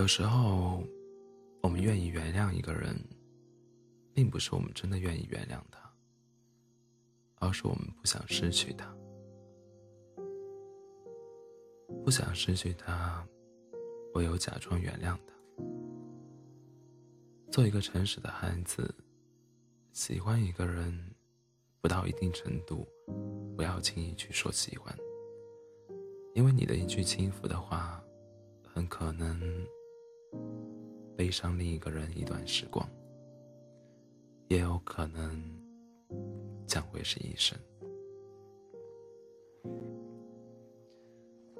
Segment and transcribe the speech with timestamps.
[0.00, 0.82] 有时候，
[1.60, 2.96] 我们愿意原谅一个人，
[4.14, 5.92] 并不是我们真的愿意原谅他，
[7.34, 8.96] 而是我们不想失去他。
[12.02, 13.22] 不想失去他，
[14.14, 15.34] 唯有假装原谅他。
[17.52, 18.94] 做一个诚实的孩子，
[19.92, 20.98] 喜欢一个人，
[21.82, 22.88] 不到一定程度，
[23.54, 24.96] 不要轻易去说喜欢，
[26.34, 28.02] 因为你的一句轻浮的话，
[28.64, 29.38] 很可能
[31.16, 32.88] 悲伤另一个人一段时光，
[34.48, 35.42] 也有可能
[36.66, 37.58] 将会是一生。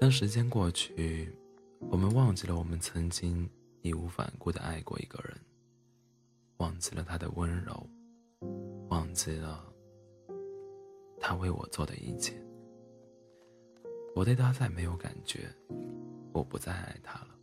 [0.00, 1.36] 当时间过去，
[1.90, 3.50] 我们忘记了我们曾经
[3.82, 5.36] 义无反顾的爱过一个人，
[6.58, 7.84] 忘记了他的温柔，
[8.88, 9.64] 忘记了
[11.18, 12.32] 他为我做的一切。
[14.14, 15.48] 我对他再没有感觉，
[16.32, 17.37] 我不再爱他了。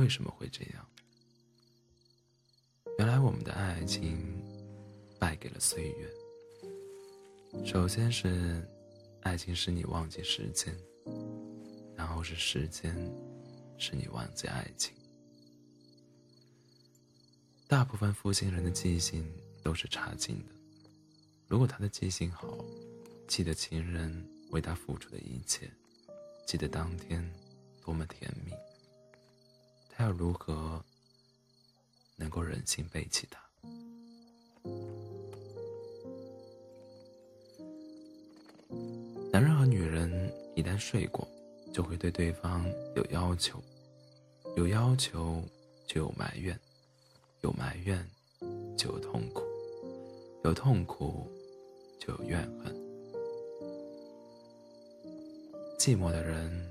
[0.00, 0.86] 为什么会这样？
[2.98, 4.42] 原来我们的爱情
[5.18, 7.64] 败给了岁月。
[7.64, 8.66] 首先是。
[9.22, 10.74] 爱情使你忘记时间，
[11.94, 12.96] 然后是时间
[13.76, 14.94] 使你忘记爱情。
[17.68, 19.30] 大部分负心人的记性
[19.62, 20.54] 都是差劲的。
[21.46, 22.64] 如果他的记性好，
[23.28, 25.70] 记得情人为他付出的一切，
[26.46, 27.22] 记得当天
[27.84, 28.52] 多么甜蜜，
[30.10, 30.84] 如何
[32.16, 33.40] 能够忍心背弃他？
[39.32, 41.26] 男人和女人一旦睡过，
[41.72, 43.62] 就会对对方有要求，
[44.56, 45.42] 有要求
[45.86, 46.58] 就有埋怨，
[47.42, 48.04] 有埋怨
[48.76, 49.44] 就有痛苦，
[50.44, 51.30] 有痛苦
[51.98, 52.74] 就有怨恨。
[55.78, 56.70] 寂寞的人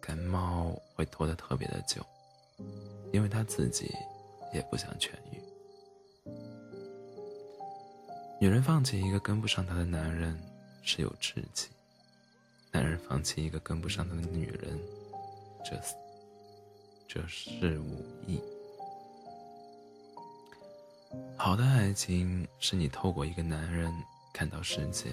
[0.00, 2.04] 感冒会拖得特别的久，
[3.12, 3.94] 因为他自己
[4.52, 5.42] 也不想痊愈。
[8.40, 10.38] 女人放弃一个跟不上她的男人
[10.82, 11.68] 是有志气。
[12.70, 14.78] 男人放弃一个跟不上他的女人，
[15.64, 15.80] 这
[17.08, 18.38] 这是无意。
[21.34, 23.90] 好的爱情是你透过一个男人
[24.34, 25.08] 看到世界，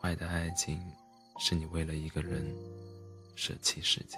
[0.00, 0.80] 坏的爱情
[1.40, 2.56] 是你为了一个人
[3.34, 4.16] 舍弃世界。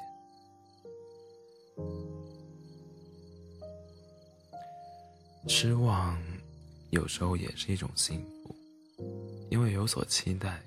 [5.48, 6.20] 失望
[6.90, 8.54] 有时候也是一种幸福，
[9.50, 10.62] 因为有所期待。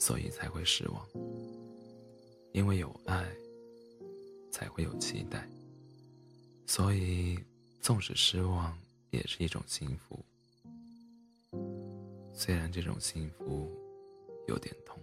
[0.00, 1.04] 所以才会失望，
[2.52, 3.28] 因为有爱，
[4.52, 5.44] 才会有期待。
[6.68, 7.36] 所以，
[7.80, 8.78] 纵使失望，
[9.10, 10.24] 也是一种幸福。
[12.32, 13.68] 虽然这种幸福
[14.46, 15.02] 有点痛。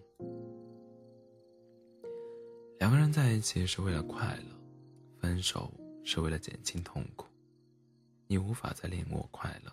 [2.79, 4.55] 两个人在一起是为了快乐，
[5.19, 5.69] 分手
[6.05, 7.25] 是为了减轻痛苦。
[8.27, 9.71] 你无法再令我快乐，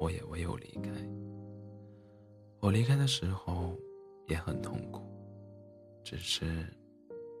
[0.00, 0.90] 我也唯有离开。
[2.60, 3.78] 我离开的时候。
[4.28, 5.02] 也很痛苦，
[6.04, 6.64] 只是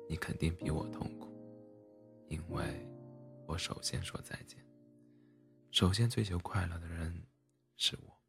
[0.08, 1.28] 你肯定比我痛苦，
[2.28, 2.86] 因为
[3.46, 4.58] 我首先说再见，
[5.70, 7.24] 首先追求快乐的人
[7.76, 8.21] 是我。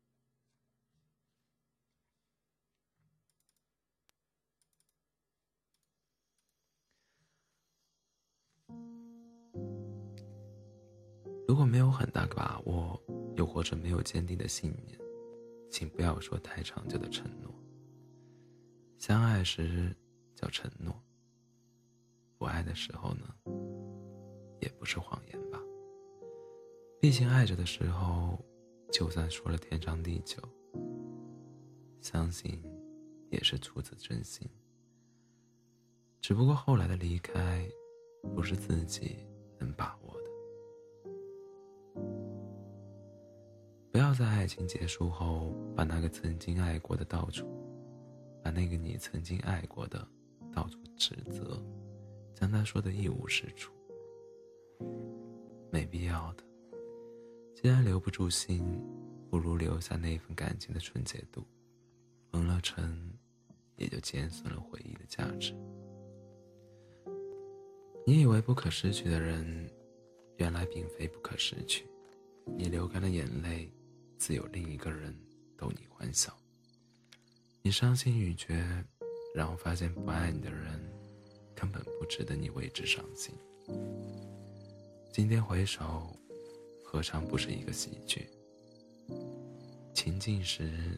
[11.54, 13.00] 如果没有很大的把握，
[13.36, 15.00] 又或者没有坚定的信念，
[15.70, 17.54] 请不要说太长久的承诺。
[18.98, 19.96] 相爱时
[20.34, 21.00] 叫承诺，
[22.40, 23.28] 不爱的时候呢，
[24.62, 25.60] 也不是谎言吧。
[27.00, 28.44] 毕竟爱着的时候，
[28.92, 30.42] 就算说了天长地久，
[32.02, 32.60] 相信
[33.30, 34.50] 也是出自真心。
[36.20, 37.70] 只不过后来的离开，
[38.34, 39.18] 不是自己
[39.60, 40.03] 能把握
[44.14, 47.48] 在爱情结束后，把那个曾经爱过的到处。
[48.44, 50.06] 把那个你曾经爱过的
[50.52, 51.58] 到处指责，
[52.36, 53.72] 将他说的一无是处，
[55.72, 56.44] 没必要的。
[57.56, 58.62] 既然留不住心，
[59.30, 61.42] 不如留下那份感情的纯洁度。
[62.32, 63.18] 蒙了尘，
[63.78, 65.56] 也就减损了回忆的价值。
[68.06, 69.70] 你以为不可失去的人，
[70.36, 71.88] 原来并非不可失去。
[72.58, 73.72] 你流干了眼泪，
[74.26, 75.14] 自有另一个人
[75.58, 76.34] 逗你欢笑。
[77.62, 78.56] 你伤心欲绝，
[79.36, 80.82] 然后发现不爱你的人
[81.54, 83.36] 根本不值得你为之伤心。
[85.12, 86.18] 今天回首，
[86.86, 88.30] 何尝不是一个喜剧？
[89.94, 90.98] 情境时，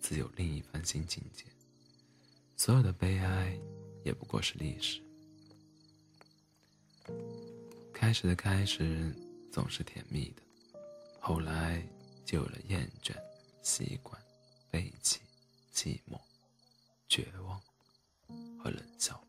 [0.00, 1.44] 自有另一番新境界。
[2.56, 3.56] 所有的悲哀，
[4.02, 5.00] 也不过是历史。
[7.92, 9.14] 开始的开始
[9.52, 10.42] 总是甜蜜的，
[11.20, 11.80] 后来
[12.24, 13.12] 就有了厌倦、
[13.62, 14.20] 习惯、
[14.70, 15.20] 背弃、
[15.74, 16.18] 寂寞、
[17.08, 17.60] 绝望
[18.58, 19.20] 和冷笑。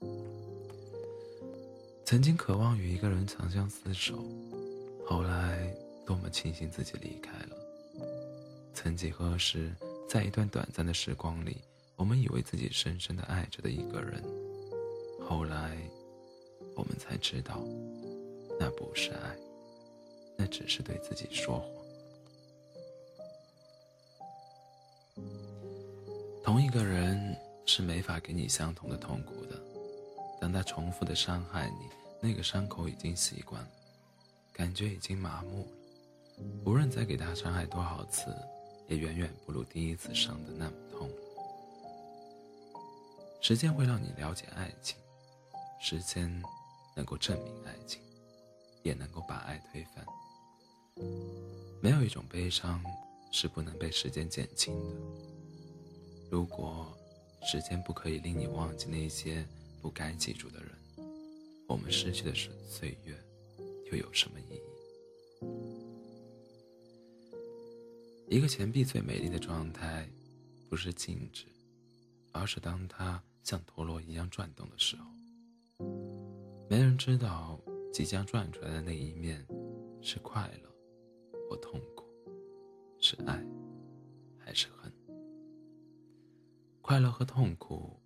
[2.06, 4.24] 曾经渴望与一个人长相厮守，
[5.06, 5.75] 后来
[6.06, 7.57] 多么庆幸自己离开了。
[8.74, 9.74] 曾几何时，
[10.07, 11.57] 在一段短暂的时光里，
[11.95, 14.24] 我们以为自己深深的爱着的一个人，
[15.27, 15.77] 后来
[16.75, 17.59] 我们才知道，
[18.59, 19.36] 那不是爱，
[20.38, 21.84] 那只是对自己说谎。
[26.45, 29.59] 同一个人是没法给你相同的痛苦的。
[30.39, 31.89] 当他重复的伤害你，
[32.21, 33.68] 那个伤口已经习惯了，
[34.53, 35.71] 感觉已经麻木了。
[36.63, 38.31] 无论再给他伤害多少次，
[38.88, 41.09] 也远远不如第一次伤的那么痛。
[43.42, 44.95] 时间会让你了解爱情，
[45.81, 46.31] 时间
[46.95, 48.00] 能够证明爱情，
[48.83, 50.06] 也能够把爱推翻。
[51.81, 52.80] 没有一种悲伤
[53.31, 54.95] 是不能被时间减轻的。
[56.30, 56.88] 如果
[57.44, 59.45] 时间不可以令你忘记那些。
[59.81, 60.72] 不该记住的人，
[61.68, 63.16] 我们失去的是岁月，
[63.92, 64.56] 又有什么意
[68.27, 68.36] 义？
[68.36, 70.10] 一个钱币最美丽的状态，
[70.68, 71.45] 不是静止，
[72.31, 75.06] 而是当它像陀螺一样转动的时候。
[76.68, 77.62] 没人知道
[77.94, 79.45] 即将转出来的那一面，
[80.01, 80.69] 是快乐
[81.48, 82.06] 或痛苦，
[83.00, 83.39] 是爱
[84.39, 84.92] 还是恨？
[86.87, 87.99] 快乐和痛苦，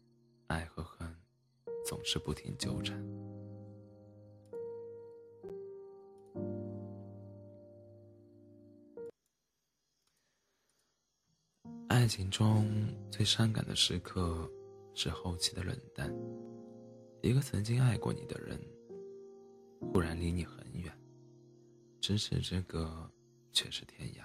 [0.47, 1.13] 爱和恨。
[1.85, 2.97] 总是不停纠缠。
[11.89, 12.65] 爱情中
[13.11, 14.49] 最伤感的时刻
[14.93, 16.09] 是后期的冷淡。
[17.21, 18.57] 一个曾经爱过你的人，
[19.91, 20.97] 忽然离你很远，
[21.99, 23.11] 咫尺之隔
[23.51, 24.23] 却是天涯。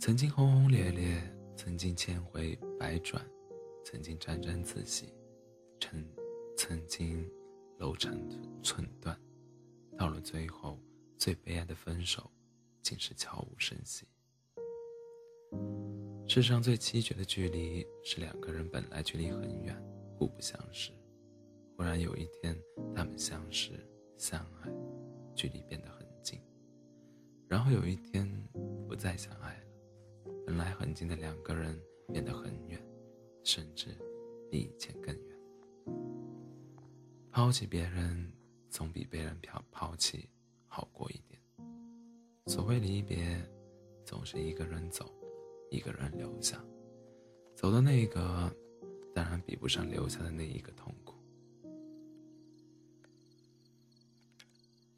[0.00, 1.22] 曾经轰轰烈烈，
[1.56, 3.24] 曾经千回百转，
[3.84, 5.12] 曾经沾沾自喜。
[5.80, 6.04] 曾
[6.56, 7.28] 曾经
[7.78, 8.28] 楼成
[8.62, 9.18] 寸断，
[9.98, 10.78] 到了最后，
[11.18, 12.30] 最悲哀的分手，
[12.82, 14.06] 竟是悄无声息。
[16.28, 19.76] 世上最凄绝的距离，是两个人本来距离很远，
[20.16, 20.92] 互不相识，
[21.76, 22.56] 忽然有一天，
[22.94, 23.72] 他们相识
[24.16, 24.70] 相爱，
[25.34, 26.40] 距离变得很近，
[27.48, 28.26] 然后有一天
[28.88, 29.66] 不再相爱了，
[30.44, 31.80] 本来很近的两个人
[32.12, 32.80] 变得很远，
[33.44, 33.88] 甚至
[34.50, 35.38] 比以前更远。
[37.30, 38.32] 抛弃别人，
[38.68, 40.28] 总比被人抛抛弃
[40.66, 41.40] 好过一点。
[42.46, 43.40] 所谓离别，
[44.04, 45.10] 总是一个人走，
[45.70, 46.62] 一个人留下。
[47.54, 48.54] 走的那一个，
[49.14, 51.14] 当然比不上留下的那一个痛苦。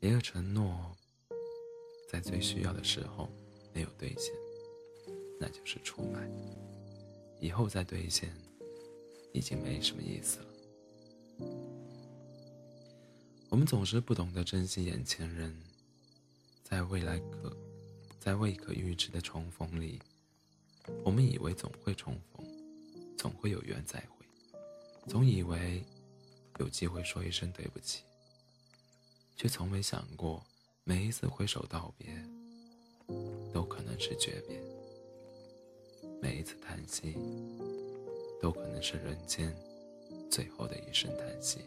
[0.00, 0.90] 一个承诺，
[2.08, 3.30] 在最需要的时候
[3.72, 4.34] 没有兑现，
[5.44, 6.26] 那就是出卖。
[7.38, 8.34] 以后再兑现，
[9.34, 10.46] 已经没什么意思了。
[13.50, 15.54] 我们总是不懂得珍惜眼前人，
[16.62, 17.54] 在未来可，
[18.18, 20.00] 在未可预知的重逢里，
[21.04, 22.46] 我们以为总会重逢，
[23.18, 24.24] 总会有缘再会，
[25.06, 25.84] 总以为
[26.58, 28.02] 有机会说一声对不起，
[29.36, 30.42] 却从没想过，
[30.84, 32.08] 每一次挥手道别，
[33.52, 34.56] 都可能是诀别；
[36.24, 37.14] 每一次叹息，
[38.40, 39.54] 都可能是人间
[40.30, 41.58] 最后的一声叹息。